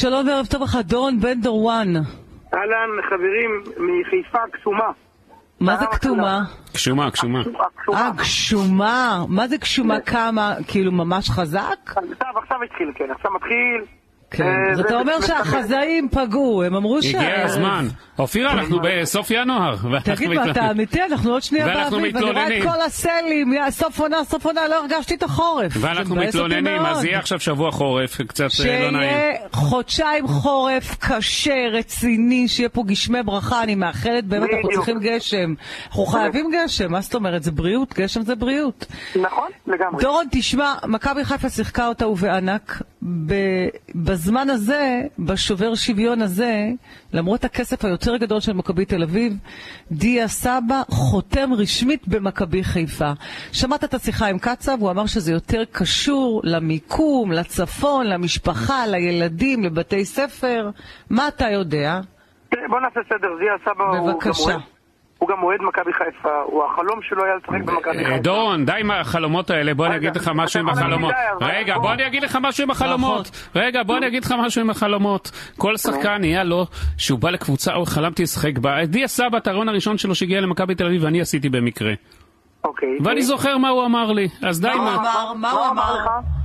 [0.00, 1.88] שלום וערב טוב לך, דורון בן דורואן.
[2.54, 4.90] אהלן, חברים מחיפה קסומה.
[5.60, 6.40] מה זה כתומה?
[6.72, 7.42] קשומה, קשומה.
[7.94, 9.24] אה, גשומה.
[9.28, 10.54] מה זה גשומה כמה?
[10.68, 11.78] כאילו ממש חזק?
[11.86, 13.97] עכשיו, עכשיו התחיל, כן, עכשיו מתחיל.
[14.30, 14.44] כן.
[14.44, 17.06] אה, אז אתה אומר שהחזאים פגעו, הם אמרו ש...
[17.14, 17.88] הגיע הזמן.
[18.18, 19.76] אופירה, אנחנו בסוף ינואר.
[20.04, 20.70] תגיד מה, אתה.
[20.70, 21.02] אמיתי?
[21.02, 22.62] אנחנו עוד שנייה ואנחנו באביב, אני רואה את.
[22.62, 25.72] כל הסלים, סוף עונה, סוף עונה, לא הרגשתי את החורף.
[25.80, 27.04] ואנחנו מתלוננים, אז.
[27.04, 29.10] יהיה עכשיו שבוע חורף, קצת אה, לא נעים.
[29.10, 34.70] שיהיה חודשיים חורף קשה, רציני, שיהיה פה גשמי ברכה, אני מאחלת, באמת, אנחנו.
[34.70, 35.54] צריכים גשם.
[35.88, 37.42] אנחנו חייבים גשם, מה זאת אומרת?
[37.42, 38.86] זה בריאות, גשם זה בריאות.
[39.16, 40.02] נכון, לגמרי.
[40.02, 42.82] דורון, תשמע, מכבי חיפה שיחקה אותה ובענק.
[44.18, 46.66] בזמן הזה, בשובר שוויון הזה,
[47.12, 49.32] למרות הכסף היותר גדול של מכבי תל אביב,
[49.92, 53.12] דיה סבא חותם רשמית במכבי חיפה.
[53.52, 60.04] שמעת את השיחה עם קצב, הוא אמר שזה יותר קשור למיקום, לצפון, למשפחה, לילדים, לבתי
[60.04, 60.70] ספר.
[61.10, 62.00] מה אתה יודע?
[62.68, 64.56] בוא נעשה סדר, זיה סבא הוא גם בבקשה.
[65.18, 68.18] הוא גם אוהד מכבי חיפה, הוא החלום שלו היה לשחק במכבי אה, חיפה.
[68.18, 71.14] דורון, די עם החלומות האלה, בוא אני אגיד לך משהו עם החלומות.
[71.40, 71.82] רגע, בוא.
[71.82, 73.30] בוא אני אגיד לך משהו עם החלומות.
[73.56, 75.30] רגע, בוא אני אגיד לך משהו עם החלומות.
[75.58, 76.66] כל שחקן נהיה לו,
[76.98, 78.86] שהוא בא לקבוצה, או חלמתי לשחק בה.
[78.86, 81.92] דיה סבא, את הרעיון הראשון שלו שהגיע למכבי תל אביב, ואני עשיתי במקרה.
[82.64, 82.98] אוקיי.
[83.04, 84.94] ואני זוכר מה הוא אמר לי, אז די מה הוא מה...
[84.96, 85.32] אמר?
[85.34, 86.37] מה הוא אמר?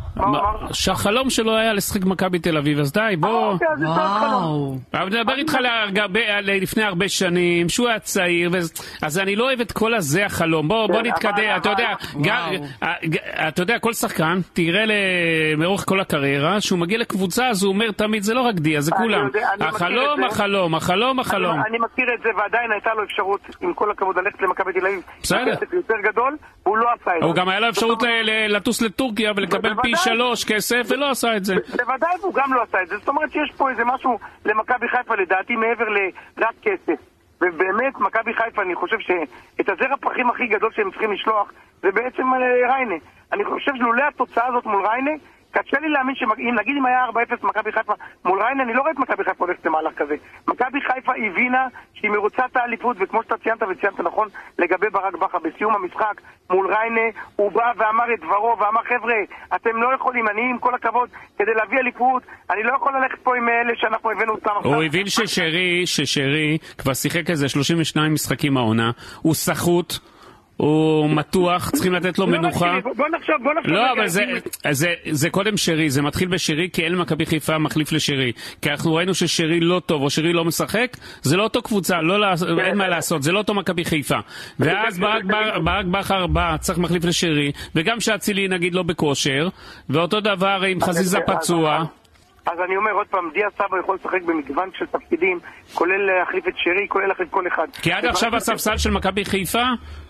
[0.73, 3.51] שהחלום שלו היה לשחק במכבי תל אביב, אז די, בוא...
[3.51, 4.43] אוקיי, טוב חלום.
[4.43, 4.75] וואו.
[4.93, 5.57] אבל מדבר איתך
[6.43, 8.51] לפני הרבה שנים, שהוא היה צעיר,
[9.01, 10.67] אז אני לא אוהב את כל הזה החלום.
[10.67, 11.87] בוא בוא כן, נתקדם, אתה יודע,
[12.83, 14.83] אה, ג- אתה יודע, כל שחקן, תראה
[15.57, 18.91] לאורך כל הקריירה, שהוא מגיע לקבוצה, אז הוא אומר תמיד, זה לא רק דיה, זה
[18.95, 19.27] אני כולם.
[19.53, 20.23] אני החלום.
[20.23, 21.51] החלום, החלום, החלום.
[21.55, 24.85] אני, אני מכיר את זה, ועדיין הייתה לו אפשרות, עם כל הכבוד, ללכת למכבי תל
[24.85, 25.01] אביב.
[25.23, 25.53] בסדר.
[25.73, 27.25] יותר גדול, והוא לא עשה את זה.
[27.25, 28.03] הוא גם היה לו אפשרות
[28.49, 29.91] לטוס לטורקיה ולקבל פי.
[30.03, 31.55] שלוש כסף, ולא עשה את זה.
[31.77, 32.97] בוודאי והוא גם לא עשה את זה.
[32.97, 36.99] זאת אומרת שיש פה איזה משהו למכבי חיפה לדעתי מעבר לרק כסף.
[37.41, 41.51] ובאמת, מכבי חיפה, אני חושב שאת הזר הפרחים הכי גדול שהם צריכים לשלוח
[41.81, 42.95] זה בעצם אה, ריינה.
[43.33, 45.11] אני חושב שלולא התוצאה הזאת מול ריינה,
[45.53, 47.05] קשה לי להאמין שאם נגיד אם היה
[47.41, 47.93] 4-0 מכבי חיפה
[48.25, 50.15] מול ריינה, אני לא רואה את מכבי חיפה הולכת למהלך כזה.
[50.47, 54.27] מכבי חיפה הבינה שהיא מרוצה את האליפות, וכמו שאתה ציינת וציינת נכון
[54.59, 59.15] לגבי ברק בכר, בסיום המשחק מול ריינה, הוא בא ואמר את דברו ואמר חבר'ה,
[59.55, 63.37] אתם לא יכולים, אני עם כל הכבוד, כדי להביא אליפות, אני לא יכול ללכת פה
[63.37, 64.73] עם אלה שאנחנו הבאנו אותם עכשיו.
[64.73, 68.91] הוא הבין ששרי, ששרי כבר שיחק איזה 32 משחקים העונה,
[69.21, 69.93] הוא סחוט,
[70.57, 72.71] הוא מתוח, צריכים לתת לו לא מנוחה.
[72.77, 73.73] רק שלי, בוא נחשוב, בוא נחשוב.
[73.73, 77.57] לא, אבל זה, אם- זה, זה קודם שרי, זה מתחיל בשרי, כי אין מכבי חיפה
[77.57, 78.31] מחליף לשרי.
[78.61, 82.25] כי אנחנו ראינו ששרי לא טוב, או שרי לא משחק, זה לא אותו קבוצה, לא,
[82.59, 84.17] אין מה לעשות, זה לא אותו מכבי חיפה.
[84.59, 89.49] ואז ברק, בר- ברק בכר בא, צריך מחליף לשרי, וגם שאצילי נגיד לא בכושר,
[89.89, 91.83] ואותו דבר עם חזיזה אז- פצוע.
[92.45, 95.39] אז אני אומר עוד פעם, דיה סבא יכול לשחק במגוון של תפקידים,
[95.73, 97.67] כולל להחליף את שרי, כולל להחליף כל אחד.
[97.81, 99.63] כי עד עכשיו הספסל של מכבי חיפה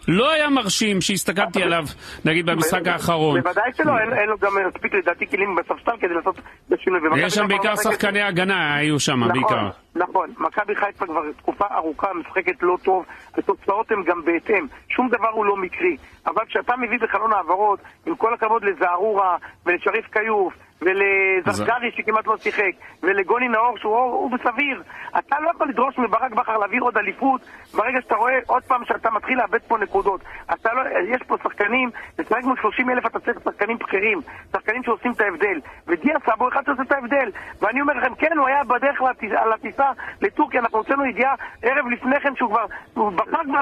[0.07, 1.83] לא היה מרשים שהסתכלתי עליו,
[2.25, 3.41] נגיד במשחק האחרון.
[3.41, 6.39] בוודאי שלא, אין לו גם מספיק לדעתי כלים בספסל כדי לעשות.
[6.87, 9.69] ומכבי יש שם בעיקר שחקני הגנה היו שם, נכון, בעיקר.
[9.95, 13.05] נכון, מכבי חיפה כבר תקופה ארוכה משחקת לא טוב,
[13.37, 15.97] התוצאות הן גם בהתאם, שום דבר הוא לא מקרי.
[16.25, 20.53] אבל כשאתה מביא בחלון העברות, עם כל הכבוד לזערורה ולשריף כיוף
[20.85, 22.71] ולזרגרי שכמעט לא שיחק
[23.03, 24.83] ולגוני נאור שהוא הוא בסביר,
[25.17, 27.41] אתה לא יכול לדרוש מברק בכר להביא עוד אליפות
[27.73, 30.21] ברגע שאתה רואה עוד פעם שאתה מתחיל לאבד פה נקודות.
[30.53, 30.81] אתה לא,
[31.15, 31.89] יש פה שחקנים,
[32.19, 34.19] לשחק מול 30 אלף אתה צריך שחקנים בכירים,
[34.51, 35.59] שחקנים שעושים את ההבדל.
[35.87, 37.29] ודיה סאבו אחד שעושה את ההבדל.
[37.61, 41.87] ואני אומר לכם, כן, הוא היה בדרך לטיס- על הטיסה לטורקיה, אנחנו הוצאנו ידיעה ערב
[41.87, 43.61] לפני כן שהוא כבר, הוא בחר כבר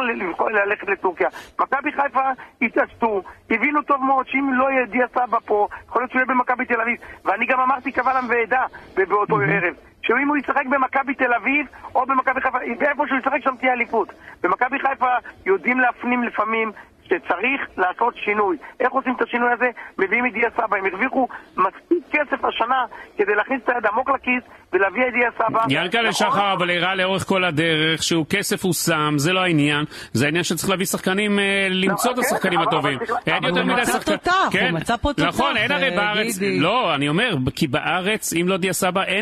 [0.49, 1.27] ללכת לטורקיה.
[1.61, 2.21] מכבי חיפה
[2.61, 3.21] התעשתו,
[3.51, 6.81] הבינו טוב מאוד שאם לא יהיה דיה סבא פה, יכול להיות שהוא יהיה במכבי תל
[6.81, 6.97] אביב.
[7.25, 9.73] ואני גם אמרתי קבל עם ועדה באותו ערב.
[10.01, 14.13] שאם הוא ישחק במכבי תל אביב או במכבי חיפה, באיפה שהוא ישחק שם תהיה אליפות.
[14.43, 16.71] במכבי חיפה יודעים להפנים לפעמים
[17.15, 18.57] שצריך לעשות שינוי.
[18.79, 19.65] איך עושים את השינוי הזה?
[19.97, 20.77] מביאים את דיה סבא.
[20.77, 21.27] הם הרוויחו
[21.57, 22.85] מספיק כסף השנה
[23.17, 25.59] כדי להכניס את היד עמוק לכיס ולהביא את דיה סבא.
[25.69, 26.11] יענקל'ה נכון?
[26.31, 30.43] שחר אבל הראה לאורך כל הדרך שהוא כסף הוא שם, זה לא העניין, זה העניין
[30.43, 32.99] שצריך להביא שחקנים, אה, למצוא את כן, השחקנים אבל- הטובים.
[33.27, 34.17] אין יותר הוא מדי מצא שחקנים.
[34.17, 36.39] תותח, הוא מצא פה תותח, נכון, אין הרי אה, בארץ.
[36.59, 39.19] לא, אני אומר, כי בארץ, אם לא דיה סבא, אה,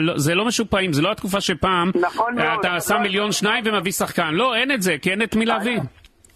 [0.00, 3.64] לא- זה לא משופעים, זה לא התקופה שפעם, נכון אתה אבל שם לא- מיליון שניים
[3.66, 4.34] ומביא שחקן.
[4.34, 5.78] לא, אין את זה, כי אין את מי להביא.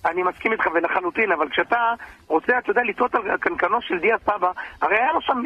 [0.06, 1.94] אני מסכים איתך ולחלוטין, אבל כשאתה
[2.28, 4.50] רוצה, אתה יודע, לטעות על קנקנו של דיה סבא,
[4.82, 5.42] הרי היה לו שם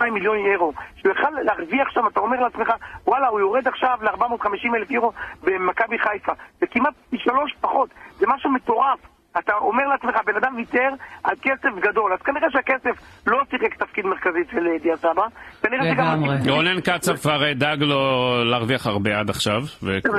[0.00, 2.72] 1.2 מיליון יורו, שהוא יכל להרוויח שם, אתה אומר לעצמך,
[3.06, 5.12] וואלה, הוא יורד עכשיו ל-450 אלף יורו
[5.42, 7.88] במכבי חיפה, זה כמעט פי שלוש פחות,
[8.18, 8.98] זה משהו מטורף.
[9.38, 10.88] אתה אומר לעצמך, בן אדם ויתר
[11.24, 15.26] על כסף גדול, אז כנראה שהכסף לא שיחק תפקיד מרכזי של אה, דיה סבא.
[15.62, 16.22] כנראה שגם...
[16.22, 16.50] לגמרי.
[16.50, 18.00] רונן קצב כבר אה, דאג לו
[18.44, 19.62] להרוויח הרבה עד עכשיו,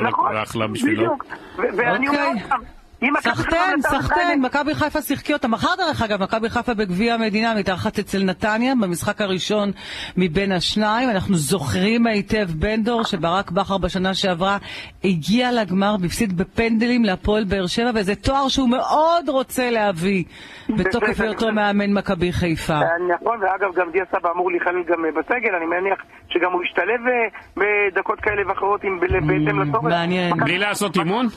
[0.01, 1.03] נכון, ואחלה בשבילו.
[1.03, 1.25] בדיוק.
[1.57, 2.43] ואני אומר אוקיי.
[2.51, 2.80] עוד
[3.19, 5.47] סחטיין, סחטיין, מכבי חיפה שיחקי אותה.
[5.47, 9.71] מחר דרך אגב, מכבי חיפה בגביע המדינה מתארחת אצל נתניה במשחק הראשון
[10.17, 11.09] מבין השניים.
[11.09, 14.57] אנחנו זוכרים היטב בן דור שברק בכר בשנה שעברה
[15.03, 20.23] הגיע לגמר והפסיד בפנדלים להפועל באר שבע, וזה תואר שהוא מאוד רוצה להביא
[20.69, 22.73] בתוקף היותו מאמן מכבי חיפה.
[22.73, 25.99] אה, נכון, ואגב, גם דיה סבא אמור להיכלל גם אה, בסגל, אני מניח
[26.29, 29.83] שגם הוא ישתלב אה, בדקות כאלה ואחרות בהתאם לצורך.
[29.83, 30.33] מעניין.
[30.37, 31.27] בלי לעשות אימון?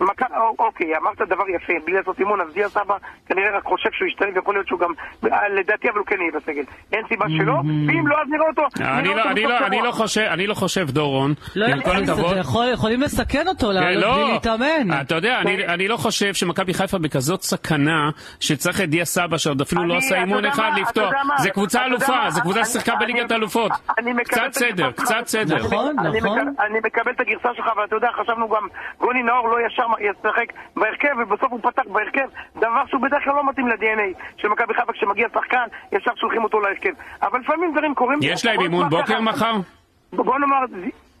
[0.00, 2.94] מכ- א- אוקיי, אמרת דבר יפה, בלי לעשות אימון, אז דיה סבא
[3.28, 4.90] כנראה רק חושב שהוא ישתלב, יכול להיות שהוא גם,
[5.32, 6.62] אה, לדעתי אבל הוא כן יהיה בסגל.
[6.92, 7.52] אין סיבה שלא,
[7.88, 8.62] ואם לא, אז נראה אותו.
[8.80, 9.30] אני נראה לא-
[9.78, 9.86] לא-.
[9.86, 12.36] לא חושב, אני לא חושב, דורון, לא, עם כל הכבוד.
[12.72, 15.00] יכולים לסכן אותו כן, לעלות לא, בלי להתאמן.
[15.00, 18.10] אתה יודע, אני- אני לא חושב שמכבי חיפה בכזאת סכנה
[18.40, 21.12] שצריך את דיה סבא שעוד אפילו אני- לא עשה אימון אחד לפתוח.
[21.38, 23.32] זה קבוצה אלופה, זה קבוצה ששיחקה בליגת
[24.12, 25.26] מקבל קצת סדר, קצת.
[25.26, 25.56] סדר.
[25.56, 26.38] נכון, נכון.
[26.66, 28.66] אני מקבל את הגרסה שלך, אבל אתה יודע, חשבנו גם,
[29.00, 30.46] גוני נאור לא ישר ישחק
[30.76, 34.92] בהרכב, ובסוף הוא פתח בהרכב, דבר שהוא בדרך כלל לא מתאים ל-DNA של מכבי חיפה,
[34.92, 36.90] כשמגיע שחקן, ישר שולחים אותו להרכב.
[37.22, 38.18] אבל לפעמים דברים קורים.
[38.22, 39.20] יש להם אימון בוקר.
[39.20, 39.52] מחר?
[40.12, 40.56] בוא נאמר,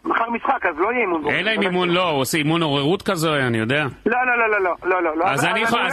[0.04, 1.34] מחר משחק, אז לא יהיה אימון בוקר.
[1.36, 3.84] אין להם אימון, לא, הוא עושה אימון עוררות כזה, אני יודע.
[4.06, 5.24] לא, לא, לא, לא, לא, לא, לא.
[5.24, 5.46] אז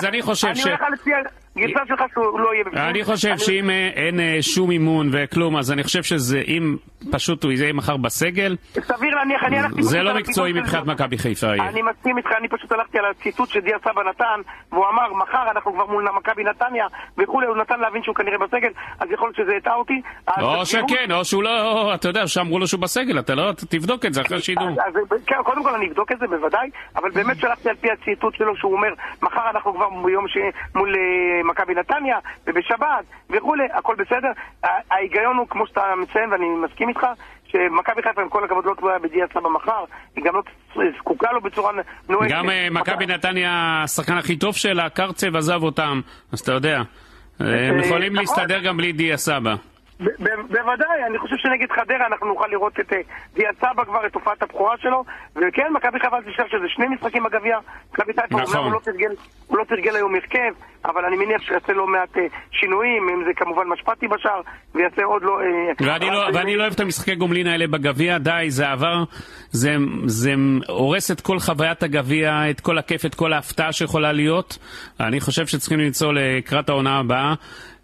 [0.05, 1.11] אני חושב ש- אני הולך לפי
[1.55, 2.83] הגרסה שלך שהוא לא יהיה בפנים.
[2.83, 6.77] אני חושב שאם אה, אין אה, שום אימון וכלום, אז אני חושב שזה, אם
[7.11, 9.83] פשוט הוא יהיה מחר בסגל, סביר להניח, אני הלכתי...
[9.83, 11.53] זה לא מקצועי מבחינת מכבי חיפה.
[11.53, 14.41] אני מסכים איתך, אני פשוט הלכתי על הציטוט שדיה סבא נתן,
[14.71, 18.69] והוא אמר, מחר אנחנו כבר מול מכבי נתניה וכולי, הוא נתן להבין שהוא כנראה בסגל,
[18.99, 20.01] אז יכול להיות שזה הטעה אותי.
[20.41, 24.13] או שכן, או שהוא לא, אתה יודע, שאמרו לו שהוא בסגל, אתה לא, תבדוק את
[24.13, 24.93] זה אחרי אז,
[25.27, 28.55] כן, קודם כל אני אבדוק את זה בוודאי, אבל באמת שלחתי על פי הציטוט שלו
[28.57, 30.37] שהוא אומר, מחר אנחנו כבר ביום ש...
[30.75, 32.17] מול אה, מכבי נתניה,
[32.47, 34.31] ובשבת, וכולי, הכל בסדר.
[34.91, 37.05] ההיגיון הוא, כמו שאתה מציין, ואני מסכים איתך,
[37.47, 39.83] שמכבי חיפה, עם כל הכבוד, לא תלויה בדיה סבא מחר,
[40.15, 40.41] היא גם לא
[40.97, 41.71] זקוקה לו בצורה
[42.09, 42.31] נואשת.
[42.31, 46.01] גם אה, מכבי נתניה, השחקן הכי טוב שלה, קרצב עזב אותם,
[46.31, 46.81] אז אתה יודע.
[47.41, 48.25] אה, הם יכולים נכון.
[48.25, 49.55] להסתדר גם בלי דיה סבא.
[50.49, 52.97] בוודאי, אני חושב שנגד חדרה אנחנו נוכל לראות את אה,
[53.35, 55.03] דיה סבא כבר, את הופעת הבכורה שלו,
[55.35, 57.57] וכן, מכבי חיפה, תשכח שזה שני משחקים בגביע,
[57.93, 58.55] מכבי חיפה, נכון.
[58.55, 59.15] אומנם הוא לא תרגל-
[59.47, 60.53] הוא לא תרגל היום הרכב,
[60.85, 64.41] אבל אני מניח שיעשה לא מעט אה, שינויים, אם זה כמובן משפטי בשער,
[64.75, 65.39] ויעשה עוד לא...
[65.41, 65.45] אה,
[65.87, 69.03] ואני לא, לא אוהב את המשחקי גומלין האלה בגביע, די, זה עבר,
[69.51, 69.75] זה,
[70.05, 70.33] זה
[70.67, 74.57] הורס את כל חוויית הגביע, את כל הכיף, את כל ההפתעה שיכולה להיות.
[74.99, 77.33] אני חושב שצריכים למצוא לקראת העונה הבאה,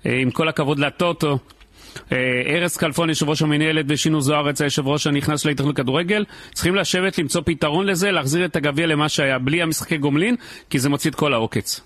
[0.05, 1.37] אה, עם כל הכבוד לטוטו.
[2.11, 6.75] אה, ארז כלפון, יושב ראש המנהלת, ושינו זוארץ, היושב ראש הנכנס של ההתאחדות לכדורגל, צריכים
[6.75, 10.35] לשבת, למצוא פתרון לזה, להחזיר את הגביע למה שהיה, בלי המשחקי גומלין,
[10.69, 11.81] כי זה מוציא את כל העוקץ.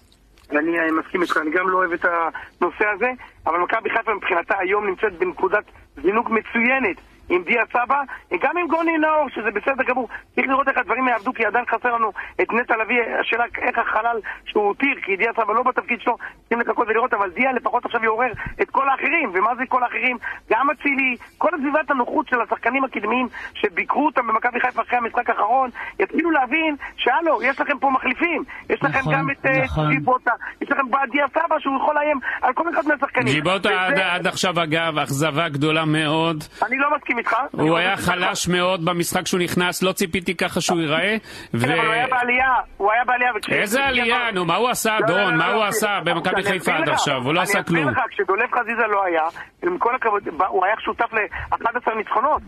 [0.52, 3.12] אני מסכים איתך, אני גם לא אוהב את הנושא הזה,
[3.48, 5.64] אבל מכבי חיפה מבחינתה היום נמצאת בנקודת
[6.02, 7.13] זינוק מצוינת.
[7.30, 8.00] עם דיה סבא,
[8.42, 10.08] גם עם גוני נאור, שזה בסדר גמור.
[10.36, 12.12] צריך לראות איך הדברים יעבדו, כי עדיין חסר לנו
[12.42, 16.60] את נטע לביא, השאלה איך החלל שהוא הותיר, כי דיה סבא לא בתפקיד שלו, צריכים
[16.60, 18.32] לחכות ולראות, אבל דיה לפחות עכשיו יעורר
[18.62, 20.18] את כל האחרים, ומה זה כל האחרים?
[20.52, 25.70] גם אצילי, כל סביבת הנוחות של השחקנים הקדמיים שביקרו אותם במכבי חיפה אחרי המשחק האחרון,
[26.00, 29.90] יתחילו להבין שהלו, יש לכם פה מחליפים, יש לכם נכון, גם את אה, נכון.
[29.94, 30.32] ג'יבוטה,
[30.62, 30.82] יש לכם
[31.12, 33.34] דיה סבא שהוא יכול לאיים על כל אחד מהשחקנים.
[33.34, 36.44] ג'יבוטה וזה- עד, עד עכשיו, אגב, אכזבה גדולה מאוד.
[36.68, 37.34] אני לא מסכים איתך.
[37.60, 38.26] אני הוא היה מסכים איתך.
[38.26, 41.16] חלש מאוד במשחק שהוא נכנס, לא ציפיתי ככה שהוא ייראה.
[41.54, 41.60] ו...
[41.60, 43.62] כן, אבל הוא היה בעלייה, הוא היה בעלייה.
[43.62, 44.32] איזה עלייה?
[44.34, 45.34] נו, מה הוא עשה, לא, לא, דורון?
[45.34, 46.90] לא, מה הוא עשה במכבי חיפה עד.
[46.90, 47.16] עכשיו?
[47.24, 47.94] הוא לא עשה אני אסביר כלום.
[47.94, 49.24] לך, כשדולב חזיזה לא היה,
[49.64, 52.42] עם כל הכבוד, הוא היה שותף ל-11 ניצחונות.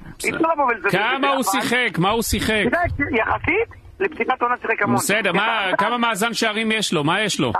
[0.92, 1.98] כמה הוא שיחק?
[1.98, 2.64] מה הוא שיחק?
[3.12, 4.96] יחסית, לפתיחת עונה שיחק המון.
[4.96, 7.04] בסדר, מה- יחסית- כמה מאזן שערים יש לו?
[7.04, 7.54] מה יש לו?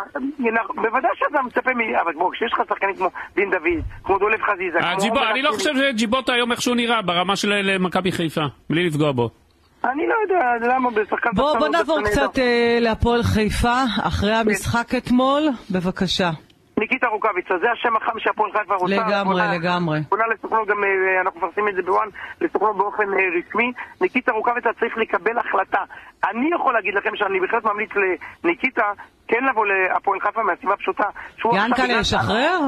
[0.76, 1.96] בוודאי שאתה מצפה מ...
[2.04, 5.22] אבל בוא, כשיש לך שחקנים כמו דין דוד, כמו דולב חזיזה, כמו...
[5.32, 9.30] אני לא חושב שג'יבוטה היום איך שהוא נראה ברמה של מכבי חיפה, בלי לפגוע בו.
[9.86, 11.30] אני לא יודע למה בשחקן...
[11.34, 12.40] בוא, שחקן בוא הוא נעבור קצת.
[12.40, 16.30] אה, להפועל חיפה, אחרי המשחק אתמול, בבקשה.
[17.34, 18.96] ניקיטה רוקאביצה, זה השם החם שהפועל חיפה רוצה.
[18.96, 20.00] לגמרי, פונה- לגמרי.
[20.10, 22.08] פונה לסוכנות, גם אה, אנחנו מפרסמים את זה בוואן,
[22.42, 23.72] לסוכנות באופן אה, רשמי.
[24.02, 25.82] ניקיטה רוקאביצה צריך לקבל החלטה.
[26.30, 27.90] אני יכול להגיד לכם שאני בהחלט ממליץ
[28.44, 28.92] לניקיטה
[29.28, 31.04] כן לבוא להפועל חיפה מהסיבה הפשוטה.
[31.54, 32.60] ינקלה ישחרר?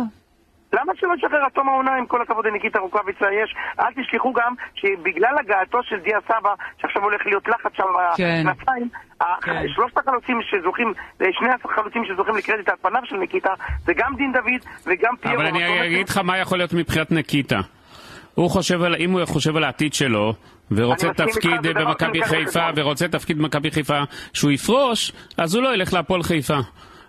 [0.74, 3.56] למה שלא ישחרר עד תום העונה, עם כל הכבוד לניקיטה רוקאביצה יש?
[3.80, 6.54] אל תשכחו גם שבגלל הגעתו של דיה סבא,
[6.98, 7.84] שעכשיו הולך להיות לחץ שם
[8.18, 8.44] כן.
[8.46, 8.90] בכנפיים,
[9.42, 9.64] כן.
[9.76, 13.54] שלושת החלוצים שזוכים, שני החלוצים שזוכים לקרדיט על פניו של ניקיטה,
[13.86, 15.42] זה גם דין דוד וגם פיירו.
[15.42, 17.60] אבל אני אגיד לך מה יכול להיות מבחינת נקיטה.
[18.34, 20.34] הוא חושב על, אם הוא חושב על העתיד שלו,
[20.72, 24.00] ורוצה תפקיד במכבי חיפה, ורוצה תפקיד במכבי חיפה
[24.34, 26.58] שהוא יפרוש, אז הוא לא ילך להפועל חיפה.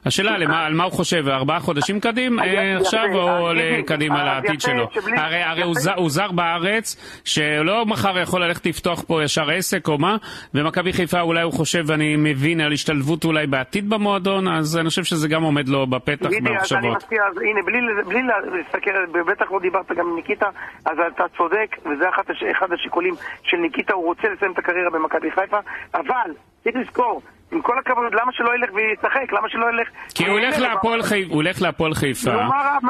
[0.07, 4.25] השאלה למה, על מה הוא חושב, ארבעה חודשים קדימה יפה, אה, עכשיו או יפה, קדימה
[4.25, 4.88] לעתיד שלו?
[5.17, 5.75] הרי, הרי הוא.
[5.75, 10.17] זר, הוא זר בארץ, שלא מחר יכול ללכת לפתוח פה ישר עסק או מה,
[10.55, 15.05] ומכבי חיפה אולי הוא חושב, ואני מבין, על השתלבות אולי בעתיד במועדון, אז אני חושב
[15.05, 16.97] שזה גם עומד לו בפתח אני במחשבות.
[17.05, 18.23] אז הנה, בלי, בלי
[18.59, 18.90] להסתכל,
[19.26, 20.47] בטח לא דיברת גם עם ניקיטה,
[20.87, 25.31] אז אתה צודק, וזה הש- אחד השיקולים של ניקיטה, הוא רוצה לסיים את הקריירה במכבי
[25.31, 25.59] חיפה,
[25.95, 26.31] אבל
[26.64, 27.22] צריך לזכור,
[27.52, 29.32] עם כל הכבוד, למה שלא ילך וישחק?
[29.32, 29.88] למה שלא ילך...
[30.14, 32.30] כי הוא הולך אה, להפועל חיפה, הוא הולך להפועל חיפה,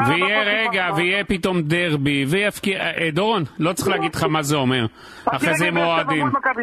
[0.08, 0.42] ויהיה?
[0.42, 4.86] רגע, ויהיה פתאום דרבי, ויפקיע, אה, דורון, לא צריך להגיד לך מה זה אומר,
[5.26, 6.20] אחרי זה אוהדים.
[6.20, 6.62] מול מכבי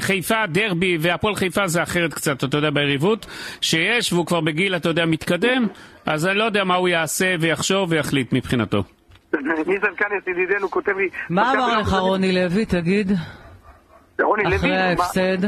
[0.00, 0.46] חיפה.
[0.46, 3.26] דרבי והפועל חיפה זה אחרת קצת, אתה יודע, ביריבות
[3.60, 5.66] שיש, והוא כבר בגיל, אתה יודע, מתקדם,
[6.06, 8.82] אז אני לא יודע מה הוא יעשה ויחשוב ויחליט מבחינתו.
[9.66, 11.08] ניסן קניאס ידידנו כותב לי...
[11.30, 13.12] מה אמר לך רוני לוי, תגיד?
[14.22, 15.38] רוני לוי, אחרי ההפסד?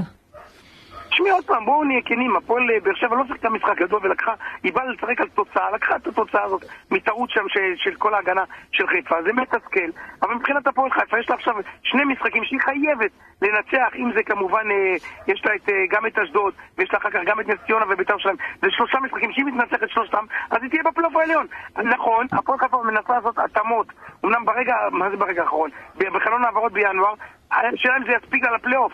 [1.17, 4.73] תשמעי עוד פעם, בואו נהיה כנים, הפועל באר שבע לא שיחקה משחק גדול ולקחה, היא
[4.73, 8.87] באה לשחק על תוצאה, לקחה את התוצאה הזאת מטעות שם של, של כל ההגנה של
[8.87, 9.91] חיפה, זה מתסכל,
[10.23, 13.11] אבל מבחינת הפועל חיפה יש לה עכשיו שני משחקים שהיא חייבת
[13.43, 14.97] לנצח, אם זה כמובן, אה,
[15.27, 17.85] יש לה את, אה, גם את אשדוד, ויש לה אחר כך גם את נס ציונה
[17.89, 21.47] ובית"ר ירושלים, זה שלושה משחקים, שהיא מתנצחת שלושתם, אז היא תהיה בפלייאוף העליון.
[21.77, 23.87] נכון, הפועל חיפה מנסה לעשות התאמות,
[24.25, 25.71] אמנם ברגע, מה זה ברגע האחרון?
[25.97, 27.15] בחלון העברות בינואר,
[27.51, 28.93] השאלה אם זה יספיק לה לפלייאוף.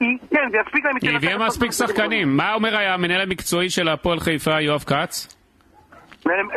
[0.00, 0.94] כן, זה יספיק להם.
[1.02, 2.36] היא הביאה מספיק שחקנים.
[2.36, 5.28] מה אומר המנהל המקצועי של הפועל חיפה, יואב כץ?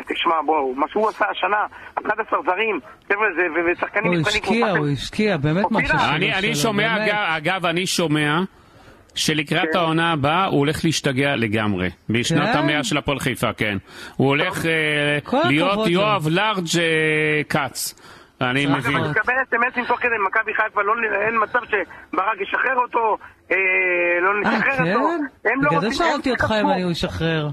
[0.10, 1.65] תשמע, בואו, מה שהוא עשה השנה,
[2.08, 6.10] 11 זרים, חבר'ה, זה, ושחקנים הוא השקיע, הוא השקיע, באמת משהו שלו.
[6.38, 6.96] אני, שומע.
[7.38, 8.39] אגב, אני שומע
[9.15, 9.79] שלקראת כן.
[9.79, 11.89] העונה הבאה הוא הולך להשתגע לגמרי.
[12.10, 12.58] בשנת כן?
[12.58, 13.77] המאה של הפועל חיפה, כן.
[14.15, 15.88] הוא הולך אה, להיות.
[15.88, 17.96] יואב לארג' אה, כץ.
[18.41, 18.96] אני צריך מבין.
[18.96, 19.17] אני מאוד.
[19.17, 20.94] מקבל אסמסים תוך כדי מכבי חיפה, לא,
[21.27, 23.17] אין מצב שברק ישחרר אותו,
[23.51, 23.58] אה,
[24.22, 24.96] לא אה, נשחרר כן?
[24.96, 25.10] אותו.
[25.46, 26.70] הם לא בגלל זה שאלתי אותך אם.
[26.70, 27.48] אני הוא ישחרר.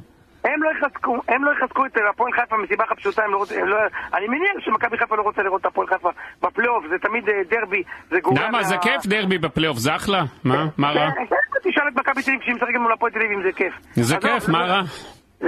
[0.44, 3.60] הם לא יחזקו, הם לא יחזקו את הפועל חיפה מסיבה אחת פשוטה, הם לא רוצים,
[3.60, 3.76] הם לא,
[4.14, 6.08] אני מניח שמכבי חיפה לא רוצה לראות את הפועל חיפה
[6.42, 8.36] בפלייאוף, זה תמיד אה, דרבי, זה גורם...
[8.36, 8.62] למה?
[8.62, 10.22] זה כיף דרבי בפלייאוף, זה אחלה.
[10.44, 10.66] מה?
[10.78, 11.10] מה רע?
[11.10, 13.52] כן, כן, תשאל את מכבי תל אביב כשהיא משחקת מול הפועל תל אביב אם זה
[13.52, 13.74] כיף.
[13.94, 14.82] זה כיף, מה רע?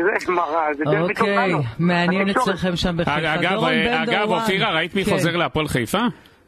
[0.02, 1.52] זה רע, זה דרבי טוב אוקיי.
[1.78, 2.28] מעניין.
[2.30, 3.18] אצלכם שם בחיפה.
[3.34, 3.64] אגב,
[4.02, 4.30] אגב.
[4.30, 5.10] אופירה, ראית מי כן.
[5.10, 6.00] חוזר להפועל חיפה?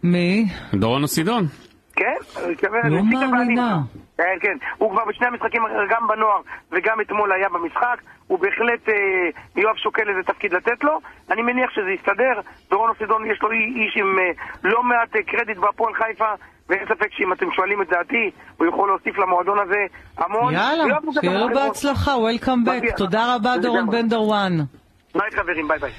[0.02, 0.46] מי?
[0.74, 1.46] דורון אוסידון.
[1.96, 2.04] כן,
[2.42, 3.02] הוא התכוון, לא.
[3.30, 3.78] מאמינה.
[4.18, 4.56] כן, כן.
[4.78, 6.40] הוא כבר בשני המשחקים, גם בנוער
[6.72, 8.00] וגם אתמול היה במשחק.
[8.26, 8.94] הוא בהחלט, אה,
[9.56, 11.00] יואב שוקל איזה תפקיד לתת לו.
[11.30, 12.40] אני מניח שזה יסתדר.
[12.70, 14.30] דורון אוסידון יש לו איש עם אה,
[14.64, 16.32] לא מעט אה, קרדיט בהפועל חיפה.
[16.68, 20.54] ואין ספק שאם אתם שואלים את דעתי, הוא יכול להוסיף למועדון הזה המון.
[20.54, 20.84] יאללה,
[21.20, 21.48] שיהיה לו.
[21.54, 22.96] בהצלחה, Welcome back.
[22.96, 23.90] תודה רבה, דורון.
[23.90, 24.52] בן דורואן.
[25.14, 25.90] ביי חברים, ביי ביי.